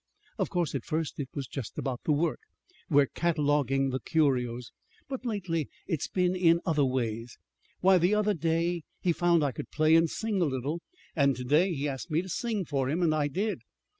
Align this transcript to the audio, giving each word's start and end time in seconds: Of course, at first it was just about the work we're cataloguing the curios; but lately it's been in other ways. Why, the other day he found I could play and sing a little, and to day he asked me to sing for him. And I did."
Of 0.39 0.49
course, 0.49 0.73
at 0.73 0.83
first 0.83 1.19
it 1.19 1.29
was 1.35 1.45
just 1.45 1.77
about 1.77 2.01
the 2.05 2.11
work 2.11 2.39
we're 2.89 3.05
cataloguing 3.05 3.91
the 3.91 3.99
curios; 3.99 4.71
but 5.07 5.27
lately 5.27 5.69
it's 5.85 6.07
been 6.07 6.35
in 6.35 6.59
other 6.65 6.83
ways. 6.83 7.37
Why, 7.81 7.99
the 7.99 8.15
other 8.15 8.33
day 8.33 8.81
he 8.99 9.13
found 9.13 9.43
I 9.43 9.51
could 9.51 9.69
play 9.69 9.93
and 9.93 10.09
sing 10.09 10.41
a 10.41 10.45
little, 10.45 10.81
and 11.15 11.35
to 11.35 11.43
day 11.43 11.71
he 11.75 11.87
asked 11.87 12.09
me 12.09 12.23
to 12.23 12.29
sing 12.29 12.65
for 12.65 12.89
him. 12.89 13.03
And 13.03 13.13
I 13.13 13.27
did." 13.27 13.59